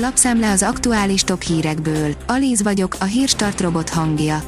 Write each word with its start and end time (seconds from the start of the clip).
Lapszemle 0.00 0.50
az 0.50 0.62
aktuális 0.62 1.22
top 1.22 1.42
hírekből. 1.42 2.14
Alíz 2.26 2.62
vagyok, 2.62 2.96
a 3.00 3.04
hírstart 3.04 3.60
robot 3.60 3.88
hangja. 3.88 4.42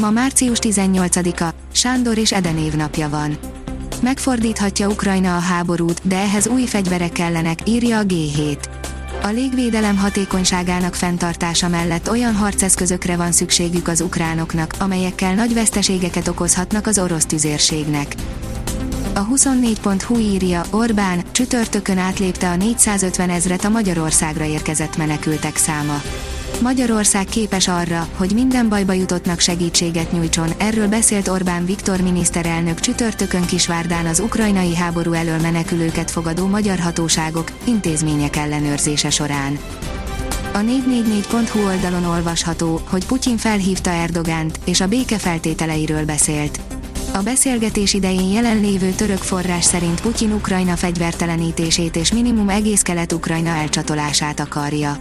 Ma 0.00 0.10
március 0.10 0.58
18-a, 0.60 1.54
Sándor 1.72 2.18
és 2.18 2.32
Eden 2.32 2.58
évnapja 2.58 3.08
van. 3.08 3.38
Megfordíthatja 4.02 4.88
Ukrajna 4.88 5.36
a 5.36 5.40
háborút, 5.40 6.08
de 6.08 6.16
ehhez 6.16 6.46
új 6.46 6.62
fegyverek 6.62 7.12
kellenek, 7.12 7.58
írja 7.68 7.98
a 7.98 8.02
G7. 8.02 8.56
A 9.22 9.28
légvédelem 9.28 9.96
hatékonyságának 9.96 10.94
fenntartása 10.94 11.68
mellett 11.68 12.10
olyan 12.10 12.34
harceszközökre 12.34 13.16
van 13.16 13.32
szükségük 13.32 13.88
az 13.88 14.00
ukránoknak, 14.00 14.74
amelyekkel 14.78 15.34
nagy 15.34 15.54
veszteségeket 15.54 16.28
okozhatnak 16.28 16.86
az 16.86 16.98
orosz 16.98 17.26
tüzérségnek. 17.26 18.14
A 19.16 19.26
24.hu 19.26 20.18
írja, 20.18 20.62
Orbán 20.70 21.22
csütörtökön 21.32 21.98
átlépte 21.98 22.48
a 22.50 22.56
450 22.56 23.30
ezret 23.30 23.64
a 23.64 23.68
Magyarországra 23.68 24.44
érkezett 24.44 24.96
menekültek 24.96 25.56
száma. 25.56 26.02
Magyarország 26.62 27.24
képes 27.24 27.68
arra, 27.68 28.08
hogy 28.16 28.32
minden 28.34 28.68
bajba 28.68 28.92
jutottnak 28.92 29.40
segítséget 29.40 30.12
nyújtson, 30.12 30.50
erről 30.58 30.88
beszélt 30.88 31.28
Orbán 31.28 31.66
Viktor 31.66 32.00
miniszterelnök 32.00 32.80
csütörtökön 32.80 33.46
Kisvárdán 33.46 34.06
az 34.06 34.20
ukrajnai 34.20 34.76
háború 34.76 35.12
elől 35.12 35.40
menekülőket 35.40 36.10
fogadó 36.10 36.46
magyar 36.46 36.78
hatóságok, 36.78 37.50
intézmények 37.64 38.36
ellenőrzése 38.36 39.10
során. 39.10 39.58
A 40.52 40.58
444.hu 40.58 41.66
oldalon 41.66 42.04
olvasható, 42.04 42.80
hogy 42.90 43.06
Putyin 43.06 43.36
felhívta 43.36 43.90
Erdogánt, 43.90 44.58
és 44.64 44.80
a 44.80 44.88
béke 44.88 45.18
feltételeiről 45.18 46.04
beszélt. 46.04 46.75
A 47.16 47.22
beszélgetés 47.22 47.94
idején 47.94 48.30
jelenlévő 48.30 48.90
török 48.90 49.18
forrás 49.18 49.64
szerint 49.64 50.00
Putyin 50.00 50.32
Ukrajna 50.32 50.76
fegyvertelenítését 50.76 51.96
és 51.96 52.12
minimum 52.12 52.48
egész 52.48 52.82
kelet-Ukrajna 52.82 53.48
elcsatolását 53.48 54.40
akarja. 54.40 54.96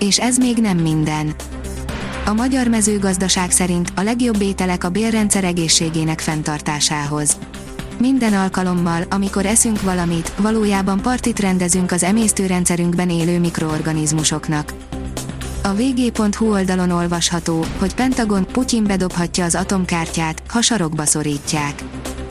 És 0.00 0.20
ez 0.20 0.38
még 0.38 0.56
nem 0.56 0.76
minden. 0.76 1.34
A 2.26 2.32
magyar 2.32 2.68
mezőgazdaság 2.68 3.50
szerint 3.50 3.92
a 3.94 4.02
legjobb 4.02 4.40
ételek 4.40 4.84
a 4.84 4.88
bélrendszer 4.88 5.44
egészségének 5.44 6.20
fenntartásához. 6.20 7.36
Minden 7.98 8.32
alkalommal, 8.32 9.04
amikor 9.10 9.46
eszünk 9.46 9.82
valamit, 9.82 10.32
valójában 10.36 11.00
partit 11.00 11.40
rendezünk 11.40 11.92
az 11.92 12.02
emésztőrendszerünkben 12.02 13.10
élő 13.10 13.38
mikroorganizmusoknak. 13.38 14.72
A 15.64 15.74
vg.hu 15.74 16.52
oldalon 16.52 16.90
olvasható, 16.90 17.64
hogy 17.78 17.94
Pentagon 17.94 18.46
Putyin 18.46 18.84
bedobhatja 18.84 19.44
az 19.44 19.54
atomkártyát, 19.54 20.42
ha 20.48 20.60
sarokba 20.60 21.04
szorítják. 21.04 21.82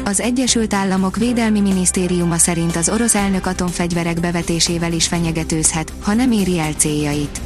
Az 0.06 0.20
Egyesült 0.20 0.74
Államok 0.74 1.18
Védelmi 1.18 1.60
Minisztériuma 1.60 2.38
szerint 2.38 2.76
az 2.76 2.90
orosz 2.90 3.16
elnök 3.16 3.46
atomfegyverek 3.46 4.20
bevetésével 4.20 4.94
is 4.94 5.08
fenyegetőzhet, 5.08 5.94
ha 6.02 6.14
nem 6.14 6.32
éri 6.32 6.60
el 6.60 6.72
céljait. 6.72 7.42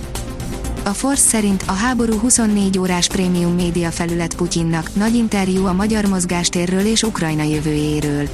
A 0.83 0.89
Force 0.89 1.28
szerint 1.28 1.63
a 1.67 1.72
háború 1.72 2.17
24 2.17 2.80
órás 2.80 3.08
prémium 3.08 3.56
média 3.56 3.91
felület 3.91 4.36
Putyinnak 4.36 4.95
nagy 4.95 5.16
interjú 5.16 5.66
a 5.66 5.73
magyar 5.73 6.06
mozgástérről 6.06 6.86
és 6.86 7.03
Ukrajna 7.03 7.44
jövőjéről. 7.44 8.30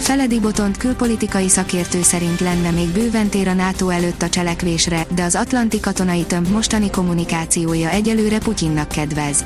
Feledi 0.00 0.40
Botont 0.40 0.76
külpolitikai 0.76 1.48
szakértő 1.48 2.02
szerint 2.02 2.40
lenne 2.40 2.70
még 2.70 2.88
bőven 2.88 3.28
tér 3.28 3.48
a 3.48 3.52
NATO 3.52 3.88
előtt 3.88 4.22
a 4.22 4.28
cselekvésre, 4.28 5.06
de 5.14 5.22
az 5.22 5.34
atlanti 5.34 5.80
katonai 5.80 6.22
tömb 6.22 6.48
mostani 6.48 6.90
kommunikációja 6.90 7.90
egyelőre 7.90 8.38
Putyinnak 8.38 8.88
kedvez. 8.88 9.44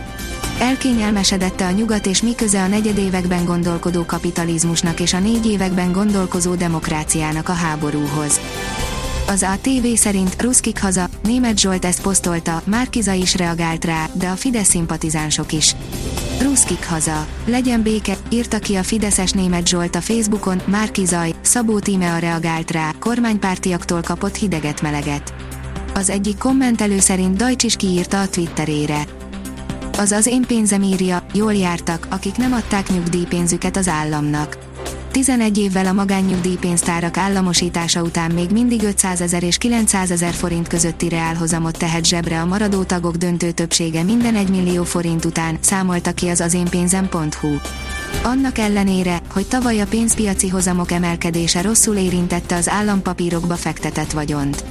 Elkényelmesedette 0.60 1.66
a 1.66 1.70
nyugat 1.70 2.06
és 2.06 2.22
miköze 2.22 2.62
a 2.62 2.66
negyedévekben 2.66 3.44
gondolkodó 3.44 4.04
kapitalizmusnak 4.04 5.00
és 5.00 5.12
a 5.14 5.18
négy 5.18 5.46
években 5.46 5.92
gondolkozó 5.92 6.54
demokráciának 6.54 7.48
a 7.48 7.52
háborúhoz. 7.52 8.40
Az 9.26 9.42
ATV 9.42 9.86
szerint 9.94 10.42
Ruszkik 10.42 10.80
haza, 10.80 11.08
német 11.22 11.58
Zsolt 11.58 11.84
ezt 11.84 12.02
posztolta, 12.02 12.62
Márkiza 12.64 13.12
is 13.12 13.36
reagált 13.36 13.84
rá, 13.84 14.06
de 14.12 14.28
a 14.28 14.34
Fidesz 14.34 14.68
szimpatizánsok 14.68 15.52
is. 15.52 15.76
Ruszkik 16.40 16.86
haza, 16.86 17.26
legyen 17.46 17.82
béke, 17.82 18.16
írta 18.28 18.58
ki 18.58 18.74
a 18.74 18.82
Fideszes 18.82 19.30
német 19.30 19.68
Zsolt 19.68 19.96
a 19.96 20.00
Facebookon, 20.00 20.60
Márki 20.66 21.04
Zaj, 21.04 21.34
Szabó 21.40 21.78
Tímea 21.78 22.18
reagált 22.18 22.70
rá, 22.70 22.90
kormánypártiaktól 22.98 24.00
kapott 24.00 24.36
hideget-meleget. 24.36 25.34
Az 25.94 26.10
egyik 26.10 26.38
kommentelő 26.38 26.98
szerint 26.98 27.36
Dajcs 27.36 27.62
is 27.62 27.76
kiírta 27.76 28.20
a 28.20 28.28
Twitterére. 28.28 29.04
Az 29.98 30.12
az 30.12 30.26
én 30.26 30.42
pénzem 30.46 30.82
írja, 30.82 31.26
jól 31.32 31.54
jártak, 31.54 32.06
akik 32.10 32.36
nem 32.36 32.52
adták 32.52 32.88
nyugdíjpénzüket 32.88 33.76
az 33.76 33.88
államnak 33.88 34.72
11 35.14 35.58
évvel 35.58 35.86
a 35.86 35.92
magánnyugdíjpénztárak 35.92 37.16
államosítása 37.16 38.02
után 38.02 38.30
még 38.30 38.50
mindig 38.50 38.82
500 38.82 39.20
ezer 39.20 39.42
és 39.42 39.56
900 39.56 40.10
ezer 40.10 40.32
forint 40.32 40.68
közötti 40.68 41.08
reálhozamot 41.08 41.78
tehet 41.78 42.04
zsebre 42.06 42.40
a 42.40 42.44
maradó 42.44 42.82
tagok 42.82 43.16
döntő 43.16 43.50
többsége 43.50 44.02
minden 44.02 44.34
1 44.34 44.48
millió 44.48 44.84
forint 44.84 45.24
után, 45.24 45.58
számolta 45.60 46.12
ki 46.12 46.28
az 46.28 46.40
az 46.40 46.54
én 46.54 46.64
pénzem.hu. 46.64 47.56
Annak 48.22 48.58
ellenére, 48.58 49.20
hogy 49.32 49.46
tavaly 49.46 49.80
a 49.80 49.86
pénzpiaci 49.86 50.48
hozamok 50.48 50.92
emelkedése 50.92 51.62
rosszul 51.62 51.96
érintette 51.96 52.56
az 52.56 52.68
állampapírokba 52.68 53.54
fektetett 53.54 54.12
vagyont. 54.12 54.64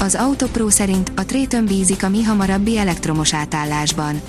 Az 0.00 0.14
Autopro 0.14 0.70
szerint 0.70 1.12
a 1.16 1.24
Trétön 1.24 1.64
bízik 1.64 2.04
a 2.04 2.08
mi 2.08 2.22
hamarabbi 2.22 2.78
elektromos 2.78 3.34
átállásban 3.34 4.20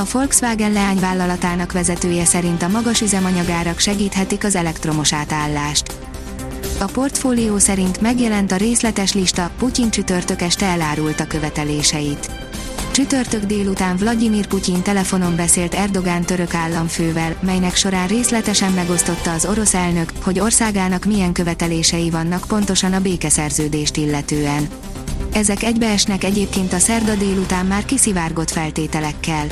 a 0.00 0.06
Volkswagen 0.12 0.72
leányvállalatának 0.72 1.72
vezetője 1.72 2.24
szerint 2.24 2.62
a 2.62 2.68
magas 2.68 3.00
üzemanyagárak 3.00 3.78
segíthetik 3.78 4.44
az 4.44 4.54
elektromos 4.54 5.12
átállást. 5.12 5.92
A 6.78 6.84
portfólió 6.84 7.58
szerint 7.58 8.00
megjelent 8.00 8.52
a 8.52 8.56
részletes 8.56 9.14
lista, 9.14 9.50
Putyin 9.58 9.90
csütörtök 9.90 10.42
este 10.42 10.66
elárulta 10.66 11.26
követeléseit. 11.26 12.30
Csütörtök 12.90 13.44
délután 13.44 13.96
Vladimir 13.96 14.46
Putyin 14.46 14.82
telefonon 14.82 15.36
beszélt 15.36 15.74
Erdogán 15.74 16.22
török 16.22 16.54
államfővel, 16.54 17.36
melynek 17.40 17.76
során 17.76 18.06
részletesen 18.06 18.72
megosztotta 18.72 19.32
az 19.32 19.46
orosz 19.46 19.74
elnök, 19.74 20.12
hogy 20.22 20.40
országának 20.40 21.04
milyen 21.04 21.32
követelései 21.32 22.10
vannak 22.10 22.44
pontosan 22.48 22.92
a 22.92 23.00
békeszerződést 23.00 23.96
illetően. 23.96 24.68
Ezek 25.32 25.62
egybeesnek 25.62 26.24
egyébként 26.24 26.72
a 26.72 26.78
szerda 26.78 27.14
délután 27.14 27.66
már 27.66 27.84
kiszivárgott 27.84 28.50
feltételekkel. 28.50 29.46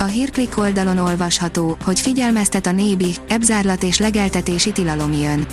A 0.00 0.04
hírklik 0.04 0.58
oldalon 0.58 0.98
olvasható, 0.98 1.76
hogy 1.84 2.00
figyelmeztet 2.00 2.66
a 2.66 2.72
nébi, 2.72 3.14
ebzárlat 3.28 3.82
és 3.82 3.98
legeltetési 3.98 4.72
tilalom 4.72 5.12
jön. 5.12 5.46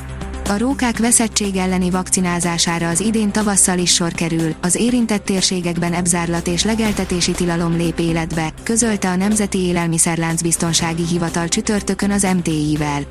A 0.49 0.57
rókák 0.57 0.97
veszettség 0.97 1.55
elleni 1.55 1.89
vakcinázására 1.89 2.89
az 2.89 2.99
idén 2.99 3.31
tavasszal 3.31 3.77
is 3.77 3.93
sor 3.93 4.11
kerül, 4.11 4.53
az 4.61 4.75
érintett 4.75 5.25
térségekben 5.25 5.93
ebzárlat 5.93 6.47
és 6.47 6.63
legeltetési 6.63 7.31
tilalom 7.31 7.77
lép 7.77 7.99
életbe, 7.99 8.53
közölte 8.63 9.09
a 9.09 9.15
Nemzeti 9.15 9.57
Élelmiszerlánc 9.57 10.41
Biztonsági 10.41 11.05
Hivatal 11.05 11.47
csütörtökön 11.47 12.11
az 12.11 12.27
MTI-vel. 12.35 13.01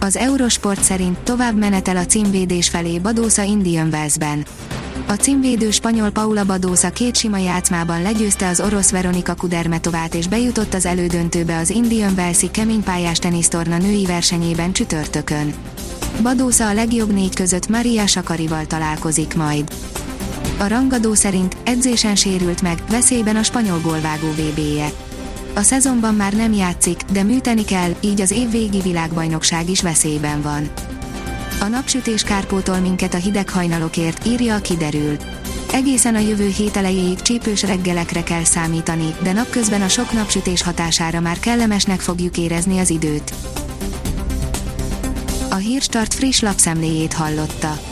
Az 0.00 0.16
Eurosport 0.16 0.82
szerint 0.82 1.18
tovább 1.18 1.58
menetel 1.58 1.96
a 1.96 2.06
címvédés 2.06 2.68
felé 2.68 2.98
Badósa 2.98 3.42
Indian 3.42 3.88
Wells-ben. 3.88 4.44
A 5.06 5.12
címvédő 5.12 5.70
spanyol 5.70 6.10
Paula 6.10 6.44
Badosa 6.44 6.90
két 6.90 7.16
sima 7.16 7.36
játszmában 7.36 8.02
legyőzte 8.02 8.48
az 8.48 8.60
orosz 8.60 8.90
Veronika 8.90 9.34
Kudermetovát 9.34 10.14
és 10.14 10.28
bejutott 10.28 10.74
az 10.74 10.86
elődöntőbe 10.86 11.58
az 11.58 11.70
Indian 11.70 12.12
Wells-i 12.16 12.50
keménypályás 12.50 13.18
tenisztorna 13.18 13.78
női 13.78 14.06
versenyében 14.06 14.72
csütörtökön. 14.72 15.54
Badosa 16.22 16.68
a 16.68 16.72
legjobb 16.72 17.12
négy 17.12 17.34
között 17.34 17.68
Maria 17.68 18.06
Sakarival 18.06 18.66
találkozik 18.66 19.34
majd. 19.34 19.72
A 20.58 20.66
rangadó 20.66 21.14
szerint 21.14 21.56
edzésen 21.64 22.14
sérült 22.14 22.62
meg, 22.62 22.82
veszélyben 22.90 23.36
a 23.36 23.42
spanyol 23.42 23.80
gólvágó 23.80 24.28
VB-je. 24.28 24.90
A 25.54 25.62
szezonban 25.62 26.14
már 26.14 26.32
nem 26.32 26.52
játszik, 26.52 27.00
de 27.12 27.22
műteni 27.22 27.64
kell, 27.64 27.94
így 28.00 28.20
az 28.20 28.30
évvégi 28.30 28.80
világbajnokság 28.80 29.70
is 29.70 29.82
veszélyben 29.82 30.42
van. 30.42 30.70
A 31.62 31.68
napsütés 31.68 32.22
kárpótol 32.22 32.78
minket 32.78 33.14
a 33.14 33.16
hideg 33.16 33.48
hajnalokért, 33.48 34.26
írja 34.26 34.54
a 34.54 34.60
kiderül. 34.60 35.16
Egészen 35.72 36.14
a 36.14 36.18
jövő 36.18 36.48
hét 36.48 36.76
elejéig 36.76 37.20
csípős 37.20 37.62
reggelekre 37.62 38.22
kell 38.22 38.44
számítani, 38.44 39.14
de 39.22 39.32
napközben 39.32 39.82
a 39.82 39.88
sok 39.88 40.12
napsütés 40.12 40.62
hatására 40.62 41.20
már 41.20 41.38
kellemesnek 41.38 42.00
fogjuk 42.00 42.38
érezni 42.38 42.78
az 42.78 42.90
időt. 42.90 43.34
A 45.50 45.54
Hírstart 45.54 46.14
friss 46.14 46.40
lapszemléjét 46.40 47.12
hallotta. 47.12 47.91